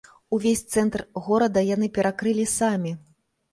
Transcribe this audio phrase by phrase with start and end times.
[0.37, 2.97] Увесь цэнтр горада яны перакрылі самі!